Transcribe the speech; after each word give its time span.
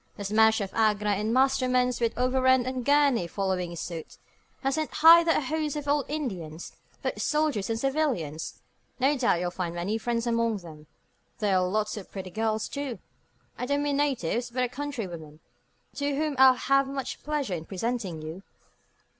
The 0.17 0.23
smash 0.25 0.61
of 0.61 0.73
Agra 0.73 1.11
and 1.11 1.31
Masterman's, 1.31 2.01
with 2.01 2.17
Overend 2.17 2.65
and 2.65 2.83
Gurney 2.83 3.27
following 3.27 3.75
suite, 3.75 4.17
has 4.63 4.73
sent 4.73 4.89
hither 5.03 5.29
a 5.29 5.41
host 5.41 5.75
of 5.75 5.87
old 5.87 6.05
Indians, 6.09 6.75
both 7.03 7.21
soldiers 7.21 7.69
and 7.69 7.79
civilians. 7.79 8.61
No 8.99 9.15
doubt 9.15 9.39
you'll 9.39 9.51
find 9.51 9.75
many 9.75 9.99
friends 9.99 10.25
among 10.25 10.57
them. 10.57 10.87
There 11.37 11.55
are 11.55 11.67
lots 11.67 11.97
of 11.97 12.09
pretty 12.11 12.31
girls, 12.31 12.67
too 12.67 12.97
I 13.59 13.67
don't 13.67 13.83
mean 13.83 13.97
natives, 13.97 14.49
but 14.49 14.63
our 14.63 14.69
countrywomen 14.69 15.39
to 15.97 16.15
whom 16.15 16.35
I'll 16.39 16.55
have 16.55 16.87
much 16.87 17.21
pleasure 17.21 17.53
in 17.53 17.65
presenting 17.65 18.23
you." 18.23 18.41